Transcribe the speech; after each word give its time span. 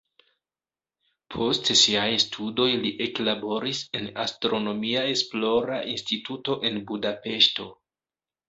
Post 1.33 1.69
siaj 1.81 2.05
studoj 2.23 2.67
li 2.85 2.93
eklaboris 3.07 3.83
en 4.01 4.09
astronomia 4.25 5.05
esplora 5.13 5.79
instituto 5.95 6.57
en 6.71 6.81
Budapeŝto. 6.91 7.69